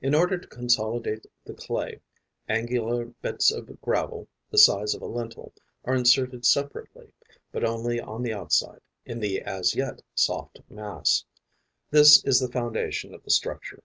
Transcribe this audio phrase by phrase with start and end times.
[0.00, 2.00] In order to consolidate the clay,
[2.48, 5.54] angular bits of gravel, the size of a lentil,
[5.84, 7.12] are inserted separately,
[7.52, 11.24] but only on the outside, in the as yet soft mass.
[11.92, 13.84] This is the foundation of the structure.